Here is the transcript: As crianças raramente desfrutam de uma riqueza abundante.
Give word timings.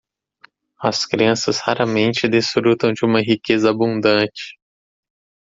As 0.81 1.05
crianças 1.05 1.59
raramente 1.59 2.27
desfrutam 2.27 2.91
de 2.91 3.05
uma 3.05 3.21
riqueza 3.21 3.69
abundante. 3.69 4.57